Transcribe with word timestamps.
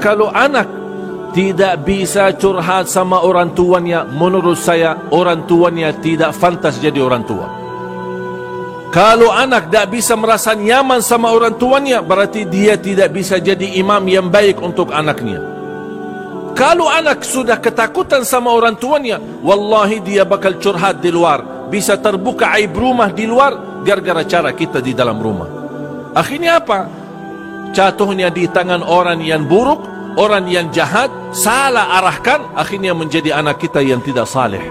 kalau 0.00 0.32
anak 0.32 0.66
tidak 1.30 1.86
bisa 1.86 2.34
curhat 2.34 2.90
sama 2.90 3.22
orang 3.22 3.54
tuanya, 3.54 4.02
menurut 4.02 4.58
saya 4.58 4.98
orang 5.14 5.46
tuanya 5.46 5.94
tidak 5.94 6.34
fantas 6.34 6.82
jadi 6.82 6.98
orang 6.98 7.22
tua. 7.22 7.46
Kalau 8.90 9.30
anak 9.30 9.70
tidak 9.70 9.86
bisa 9.94 10.18
merasa 10.18 10.50
nyaman 10.50 10.98
sama 10.98 11.30
orang 11.30 11.54
tuanya, 11.54 12.02
berarti 12.02 12.42
dia 12.42 12.74
tidak 12.74 13.14
bisa 13.14 13.38
jadi 13.38 13.78
imam 13.78 14.02
yang 14.10 14.26
baik 14.26 14.58
untuk 14.58 14.90
anaknya. 14.90 15.38
Kalau 16.58 16.90
anak 16.90 17.22
sudah 17.22 17.62
ketakutan 17.62 18.26
sama 18.26 18.50
orang 18.50 18.74
tuanya, 18.74 19.22
wallahi 19.46 20.02
dia 20.02 20.26
bakal 20.26 20.58
curhat 20.58 20.98
di 20.98 21.14
luar. 21.14 21.70
Bisa 21.70 21.94
terbuka 22.02 22.58
aib 22.58 22.74
rumah 22.74 23.14
di 23.14 23.30
luar, 23.30 23.82
gara-gara 23.86 24.26
cara 24.26 24.50
kita 24.50 24.82
di 24.82 24.90
dalam 24.90 25.22
rumah. 25.22 25.46
Akhirnya 26.10 26.58
apa? 26.58 26.99
Jatuhnya 27.70 28.34
di 28.34 28.50
tangan 28.50 28.82
orang 28.82 29.22
yang 29.22 29.46
buruk, 29.46 29.86
orang 30.18 30.50
yang 30.50 30.74
jahat, 30.74 31.06
salah 31.30 32.02
arahkan, 32.02 32.50
akhirnya 32.58 32.90
menjadi 32.98 33.38
anak 33.38 33.62
kita 33.62 33.78
yang 33.78 34.02
tidak 34.02 34.26
saleh. 34.26 34.62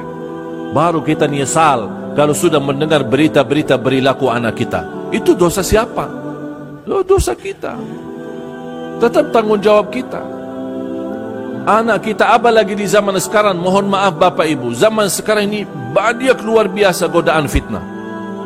Baru 0.76 1.00
kita 1.02 1.26
nyesal 1.26 1.88
kalau 2.14 2.36
sudah 2.36 2.60
mendengar 2.60 3.08
berita-berita 3.08 3.80
perilaku 3.80 4.28
anak 4.28 4.60
kita. 4.60 4.84
Itu 5.16 5.34
dosa 5.34 5.64
siapa? 5.64 6.06
Lo 6.84 7.02
dosa 7.02 7.34
kita. 7.34 7.80
Tetap 9.00 9.32
tanggung 9.32 9.64
jawab 9.64 9.90
kita. 9.90 10.20
Anak 11.64 12.04
kita 12.04 12.36
apa 12.36 12.52
lagi 12.52 12.76
di 12.76 12.84
zaman 12.84 13.16
sekarang? 13.16 13.56
Mohon 13.56 13.96
maaf 13.96 14.20
Bapak 14.20 14.48
Ibu, 14.48 14.76
zaman 14.76 15.08
sekarang 15.08 15.48
ini 15.48 15.64
banyak 15.96 16.42
luar 16.44 16.68
biasa 16.68 17.08
godaan 17.08 17.48
fitnah. 17.48 17.84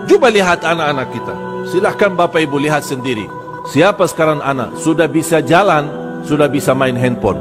Cuba 0.06 0.30
lihat 0.30 0.62
anak-anak 0.62 1.08
kita. 1.10 1.36
Silahkan 1.74 2.12
Bapak 2.14 2.44
Ibu 2.44 2.60
lihat 2.62 2.84
sendiri. 2.84 3.43
Siapa 3.64 4.04
sekarang 4.12 4.44
anak 4.44 4.76
sudah 4.76 5.08
bisa 5.08 5.40
jalan, 5.40 5.88
sudah 6.28 6.52
bisa 6.52 6.76
main 6.76 7.00
handphone? 7.00 7.40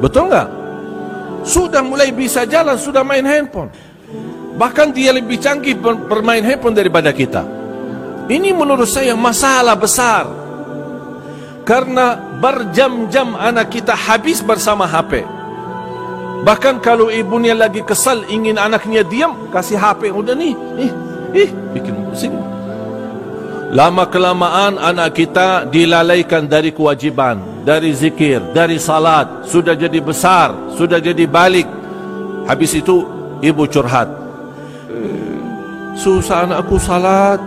Betul 0.00 0.32
nggak? 0.32 0.48
Sudah 1.44 1.84
mulai 1.84 2.08
bisa 2.16 2.48
jalan, 2.48 2.80
sudah 2.80 3.04
main 3.04 3.26
handphone. 3.26 3.68
Bahkan 4.56 4.96
dia 4.96 5.12
lebih 5.12 5.36
canggih 5.36 5.76
bermain 5.80 6.40
handphone 6.40 6.72
daripada 6.72 7.12
kita. 7.12 7.44
Ini 8.30 8.56
menurut 8.56 8.88
saya 8.88 9.12
masalah 9.12 9.76
besar. 9.76 10.24
Karena 11.62 12.16
berjam-jam 12.40 13.36
anak 13.36 13.68
kita 13.68 13.92
habis 13.94 14.40
bersama 14.40 14.88
HP. 14.88 15.22
Bahkan 16.42 16.82
kalau 16.82 17.06
ibunya 17.06 17.54
lagi 17.54 17.86
kesal 17.86 18.26
ingin 18.26 18.58
anaknya 18.58 19.06
diam, 19.06 19.46
kasih 19.54 19.78
HP. 19.78 20.10
Udah 20.10 20.34
nih, 20.34 20.56
ih, 20.80 20.92
ih, 21.36 21.50
bikin 21.70 21.94
pusing. 22.10 22.34
Lama 23.72 24.04
kelamaan 24.04 24.76
anak 24.76 25.16
kita 25.16 25.64
dilalaikan 25.64 26.44
dari 26.44 26.76
kewajiban, 26.76 27.64
dari 27.64 27.96
zikir, 27.96 28.52
dari 28.52 28.76
salat, 28.76 29.48
sudah 29.48 29.72
jadi 29.72 29.96
besar, 29.96 30.52
sudah 30.76 31.00
jadi 31.00 31.24
balik. 31.24 31.64
Habis 32.44 32.84
itu 32.84 33.00
ibu 33.40 33.64
curhat. 33.64 34.12
Susah 35.96 36.44
anakku 36.44 36.76
salat. 36.76 37.40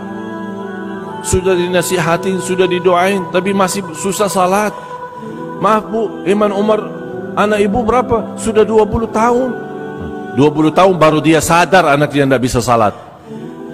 Sudah 1.21 1.53
dinasihati, 1.53 2.41
sudah 2.41 2.65
didoain, 2.65 3.29
tapi 3.29 3.53
masih 3.53 3.85
susah 3.93 4.25
salat. 4.25 4.73
Maaf 5.61 5.85
bu, 5.93 6.25
Iman 6.25 6.49
Umar, 6.49 6.81
anak 7.37 7.61
ibu 7.61 7.85
berapa? 7.85 8.33
Sudah 8.33 8.65
20 8.65 9.13
tahun. 9.13 9.49
20 10.33 10.73
tahun 10.73 10.93
baru 10.97 11.21
dia 11.21 11.37
sadar 11.37 11.85
anak 11.85 12.09
dia 12.09 12.25
tidak 12.25 12.41
bisa 12.41 12.65
salat 12.65 13.04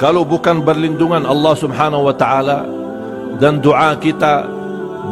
kalau 0.01 0.25
bukan 0.25 0.65
berlindungan 0.65 1.29
Allah 1.29 1.53
Subhanahu 1.53 2.09
wa 2.09 2.15
taala 2.17 2.65
dan 3.37 3.61
doa 3.61 3.93
kita 4.01 4.49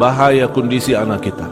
bahaya 0.02 0.50
kondisi 0.50 0.98
anak 0.98 1.30
kita. 1.30 1.46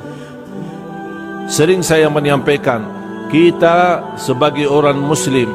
Sering 1.46 1.86
saya 1.86 2.10
menyampaikan 2.10 2.82
kita 3.30 4.02
sebagai 4.18 4.66
orang 4.66 4.98
muslim 4.98 5.54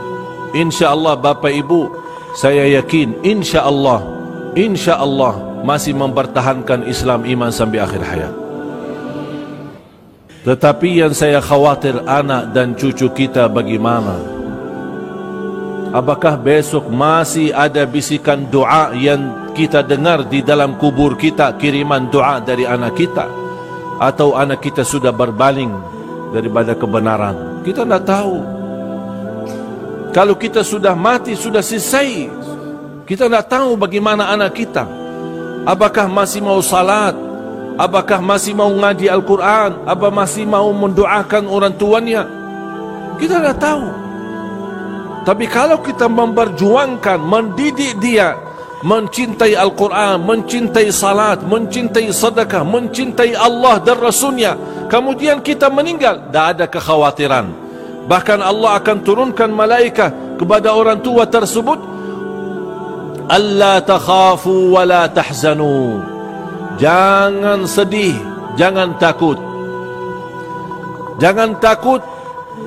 insyaallah 0.55 1.19
Bapak 1.19 1.51
Ibu 1.51 1.91
saya 2.39 2.71
yakin 2.79 3.19
insyaallah 3.27 4.01
insyaallah 4.55 5.67
masih 5.67 5.99
mempertahankan 5.99 6.87
Islam 6.87 7.27
iman 7.27 7.51
sampai 7.51 7.83
akhir 7.83 8.03
hayat. 8.07 8.35
Tetapi 10.43 11.03
yang 11.03 11.15
saya 11.15 11.43
khawatir 11.43 11.99
anak 12.07 12.55
dan 12.55 12.79
cucu 12.79 13.11
kita 13.11 13.47
bagaimana 13.51 14.32
Apakah 15.93 16.41
besok 16.41 16.89
masih 16.89 17.53
ada 17.53 17.85
bisikan 17.85 18.49
doa 18.49 18.97
yang 18.97 19.53
kita 19.53 19.85
dengar 19.85 20.25
di 20.25 20.41
dalam 20.41 20.81
kubur 20.81 21.21
kita 21.21 21.53
kiriman 21.61 22.09
doa 22.09 22.41
dari 22.41 22.65
anak 22.65 22.97
kita? 22.97 23.29
Atau 24.01 24.33
anak 24.33 24.65
kita 24.65 24.89
sudah 24.89 25.13
berbaling 25.13 25.69
daripada 26.33 26.73
kebenaran? 26.73 27.61
Kita 27.61 27.85
tidak 27.85 28.09
tahu. 28.09 28.41
Kalau 30.17 30.33
kita 30.41 30.65
sudah 30.65 30.97
mati 30.97 31.37
sudah 31.37 31.61
selesai 31.61 32.41
kita 33.05 33.29
tidak 33.29 33.53
tahu 33.53 33.77
bagaimana 33.77 34.33
anak 34.33 34.57
kita. 34.57 34.89
Apakah 35.69 36.09
masih 36.09 36.41
mau 36.41 36.65
salat? 36.65 37.13
Apakah 37.77 38.25
masih 38.25 38.57
mau 38.57 38.73
ngaji 38.73 39.13
Al-Quran? 39.13 39.85
Apa 39.85 40.09
masih 40.09 40.49
mau 40.49 40.73
mendoakan 40.73 41.45
orang 41.53 41.77
tuanya? 41.77 42.25
Kita 43.21 43.45
tidak 43.45 43.61
tahu 43.61 44.12
tapi 45.23 45.47
kalau 45.47 45.79
kita 45.79 46.11
memperjuangkan, 46.11 47.19
mendidik 47.23 47.99
dia 48.03 48.35
mencintai 48.83 49.55
Al-Quran, 49.55 50.27
mencintai 50.27 50.91
salat, 50.91 51.39
mencintai 51.47 52.11
sedekah, 52.11 52.67
mencintai 52.67 53.39
Allah 53.39 53.79
dan 53.79 54.03
Rasulnya, 54.03 54.59
kemudian 54.91 55.39
kita 55.39 55.71
meninggal, 55.71 56.27
tidak 56.27 56.47
ada 56.59 56.65
kekhawatiran. 56.67 57.47
Bahkan 58.11 58.43
Allah 58.43 58.83
akan 58.83 58.97
turunkan 59.07 59.55
malaikat 59.55 60.11
kepada 60.35 60.75
orang 60.75 60.99
tua 60.99 61.23
tersebut, 61.31 61.79
Allah 63.31 63.79
takhafu 63.79 64.75
wa 64.75 64.83
la 64.83 65.07
tahzanu. 65.07 66.03
Jangan 66.83 67.63
sedih, 67.71 68.19
jangan 68.59 68.99
takut. 68.99 69.39
Jangan 71.23 71.55
takut 71.63 72.03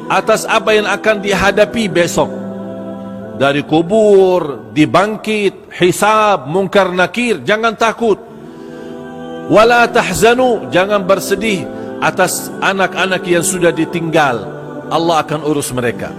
atas 0.07 0.47
apa 0.47 0.71
yang 0.71 0.87
akan 0.87 1.19
dihadapi 1.19 1.91
besok 1.91 2.44
dari 3.35 3.67
kubur, 3.67 4.71
dibangkit, 4.71 5.71
hisab, 5.75 6.47
mungkar 6.47 6.91
nakir, 6.95 7.43
jangan 7.43 7.75
takut. 7.75 8.17
Wala 9.51 9.85
tahzanu, 9.91 10.71
jangan 10.73 11.05
bersedih 11.05 11.67
atas 12.01 12.49
anak-anak 12.63 13.21
yang 13.27 13.45
sudah 13.45 13.69
ditinggal. 13.69 14.41
Allah 14.89 15.21
akan 15.21 15.41
urus 15.45 15.69
mereka. 15.75 16.09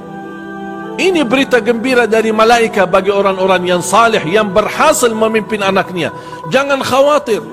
Ini 0.96 1.28
berita 1.28 1.60
gembira 1.60 2.08
dari 2.08 2.32
malaikat 2.32 2.88
bagi 2.88 3.12
orang-orang 3.12 3.68
yang 3.68 3.82
salih 3.84 4.22
yang 4.24 4.48
berhasil 4.48 5.12
memimpin 5.12 5.60
anaknya. 5.60 6.08
Jangan 6.48 6.80
khawatir. 6.80 7.44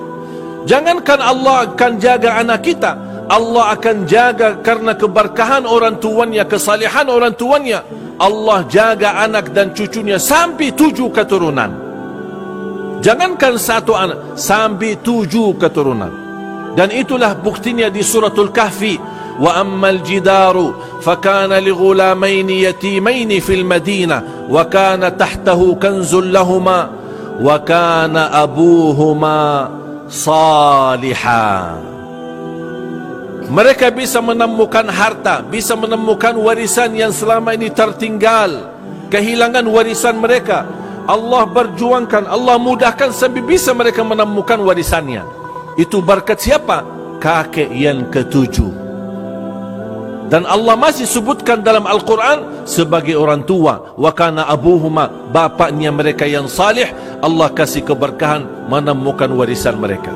Jangankan 0.64 1.20
Allah 1.20 1.68
akan 1.68 1.92
jaga 2.00 2.40
anak 2.40 2.64
kita, 2.64 2.96
Allah 3.28 3.76
akan 3.76 4.08
jaga 4.08 4.64
karena 4.64 4.96
keberkahan 4.96 5.68
orang 5.68 6.00
tuanya, 6.00 6.48
kesalihan 6.48 7.04
orang 7.12 7.36
tuanya. 7.36 7.84
Allah 8.18 8.62
jaga 8.70 9.22
anak 9.26 9.50
dan 9.50 9.74
cucunya 9.74 10.22
sampai 10.22 10.70
tujuh 10.70 11.10
keturunan. 11.10 11.70
Jangankan 13.02 13.58
satu 13.58 13.92
anak, 13.92 14.38
sampai 14.38 14.96
tujuh 15.02 15.58
keturunan. 15.58 16.12
Dan 16.74 16.90
itulah 16.94 17.36
buktinya 17.38 17.90
di 17.90 18.00
suratul 18.00 18.50
kahfi. 18.54 18.96
Wa 19.34 19.58
ammal 19.58 19.98
jidaru 20.06 21.02
fakana 21.02 21.58
li 21.58 21.74
ghulamaini 21.74 22.70
yatimaini 22.70 23.42
fil 23.42 23.66
madinah 23.66 24.46
wa 24.46 24.62
kana 24.70 25.10
tahtahu 25.10 25.74
kanzul 25.74 26.30
lahuma 26.30 26.86
wa 27.42 27.56
kana 27.66 28.30
abuhuma 28.30 29.66
salihah 30.06 31.82
mereka 33.48 33.92
bisa 33.92 34.24
menemukan 34.24 34.88
harta, 34.88 35.44
bisa 35.44 35.76
menemukan 35.76 36.32
warisan 36.40 36.96
yang 36.96 37.12
selama 37.12 37.52
ini 37.52 37.68
tertinggal, 37.68 38.72
kehilangan 39.12 39.64
warisan 39.68 40.16
mereka. 40.16 40.64
Allah 41.04 41.44
berjuangkan, 41.44 42.24
Allah 42.24 42.56
mudahkan 42.56 43.12
sampai 43.12 43.44
bisa 43.44 43.76
mereka 43.76 44.00
menemukan 44.00 44.56
warisannya. 44.64 45.20
Itu 45.76 46.00
berkat 46.00 46.40
siapa? 46.40 46.80
Kakek 47.20 47.68
yang 47.68 48.08
ketujuh. 48.08 48.84
Dan 50.32 50.48
Allah 50.48 50.72
masih 50.72 51.04
sebutkan 51.04 51.60
dalam 51.60 51.84
Al-Quran 51.84 52.64
sebagai 52.64 53.12
orang 53.12 53.44
tua. 53.44 53.92
Wa 53.92 54.16
kana 54.16 54.48
abuhuma, 54.48 55.28
bapaknya 55.28 55.92
mereka 55.92 56.24
yang 56.24 56.48
salih, 56.48 56.88
Allah 57.20 57.52
kasih 57.52 57.84
keberkahan 57.84 58.66
menemukan 58.72 59.28
warisan 59.36 59.76
mereka. 59.76 60.10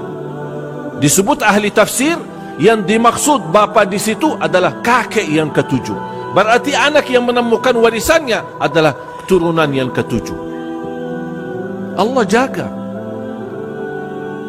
Disebut 0.99 1.45
ahli 1.45 1.69
tafsir, 1.69 2.17
yang 2.59 2.83
dimaksud 2.83 3.55
bapa 3.55 3.87
di 3.87 3.97
situ 3.97 4.35
adalah 4.39 4.83
kakek 4.83 5.27
yang 5.31 5.55
ketujuh. 5.55 5.95
Berarti 6.35 6.75
anak 6.75 7.09
yang 7.09 7.25
menemukan 7.25 7.73
warisannya 7.79 8.61
adalah 8.61 8.93
turunan 9.31 9.71
yang 9.71 9.89
ketujuh. 9.95 10.37
Allah 11.99 12.25
jaga. 12.27 12.69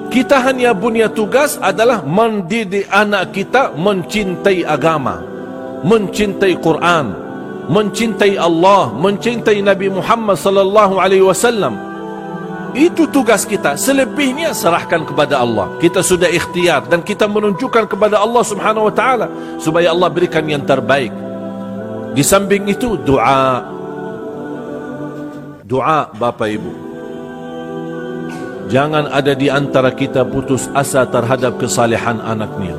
Kita 0.09 0.41
hanya 0.41 0.73
punya 0.73 1.05
tugas 1.05 1.61
adalah 1.61 2.01
mendidik 2.01 2.89
anak 2.89 3.29
kita 3.29 3.77
mencintai 3.77 4.65
agama, 4.65 5.21
mencintai 5.85 6.57
Quran, 6.57 7.13
mencintai 7.69 8.33
Allah, 8.33 8.89
mencintai 8.89 9.61
Nabi 9.61 9.93
Muhammad 9.93 10.37
sallallahu 10.41 10.97
alaihi 10.97 11.21
wasallam. 11.21 11.88
Itu 12.77 13.09
tugas 13.09 13.49
kita. 13.49 13.73
Selebihnya 13.73 14.53
serahkan 14.53 15.01
kepada 15.01 15.41
Allah. 15.41 15.73
Kita 15.81 16.05
sudah 16.05 16.29
ikhtiar 16.29 16.85
dan 16.85 17.01
kita 17.01 17.25
menunjukkan 17.25 17.89
kepada 17.89 18.21
Allah 18.21 18.43
Subhanahu 18.45 18.87
wa 18.89 18.93
taala 18.93 19.27
supaya 19.57 19.89
Allah 19.89 20.09
berikan 20.11 20.45
yang 20.45 20.61
terbaik. 20.61 21.09
Di 22.13 22.21
samping 22.21 22.69
itu 22.69 22.93
doa. 23.01 23.65
Doa 25.65 26.09
Bapak 26.13 26.49
Ibu. 26.49 26.71
Jangan 28.69 29.09
ada 29.09 29.33
di 29.33 29.49
antara 29.49 29.89
kita 29.89 30.21
putus 30.29 30.69
asa 30.77 31.01
terhadap 31.09 31.57
kesalehan 31.57 32.21
anaknya. 32.21 32.77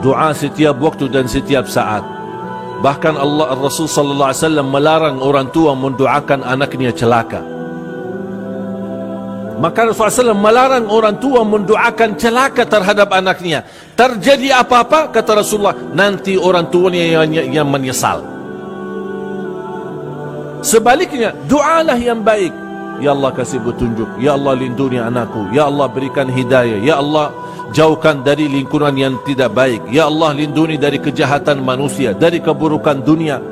Doa 0.00 0.32
setiap 0.32 0.80
waktu 0.80 1.12
dan 1.12 1.28
setiap 1.28 1.68
saat. 1.68 2.13
Bahkan 2.82 3.14
Allah 3.14 3.54
Rasul 3.58 3.86
sallallahu 3.86 4.30
alaihi 4.30 4.42
wasallam 4.42 4.66
melarang 4.72 5.16
orang 5.22 5.46
tua 5.52 5.72
mendoakan 5.76 6.40
anaknya 6.42 6.90
celaka. 6.90 7.54
Maka 9.54 9.86
Rasulullah 9.86 10.34
SAW 10.34 10.34
melarang 10.34 10.84
orang 10.90 11.14
tua 11.22 11.46
mendoakan 11.46 12.18
celaka 12.18 12.66
terhadap 12.66 13.06
anaknya. 13.14 13.62
Terjadi 13.94 14.58
apa-apa, 14.58 15.14
kata 15.14 15.40
Rasulullah, 15.40 15.78
nanti 15.94 16.34
orang 16.34 16.66
tuanya 16.68 17.22
yang, 17.22 17.62
yang 17.62 17.68
menyesal. 17.70 18.26
Sebaliknya, 20.58 21.36
doalah 21.46 21.94
yang 21.94 22.18
baik. 22.24 22.63
Ya 23.02 23.10
Allah 23.10 23.30
kasih 23.34 23.60
petunjuk. 23.60 24.06
Ya 24.22 24.38
Allah 24.38 24.54
lindungi 24.54 25.02
anakku. 25.02 25.50
Ya 25.50 25.66
Allah 25.66 25.90
berikan 25.90 26.30
hidayah. 26.30 26.78
Ya 26.80 26.98
Allah 27.02 27.34
jauhkan 27.74 28.22
dari 28.22 28.46
lingkungan 28.46 28.94
yang 28.94 29.18
tidak 29.26 29.52
baik. 29.52 29.82
Ya 29.90 30.06
Allah 30.06 30.32
lindungi 30.32 30.78
dari 30.78 31.02
kejahatan 31.02 31.58
manusia 31.58 32.14
Dari 32.14 32.38
keburukan 32.38 33.02
dunia 33.02 33.42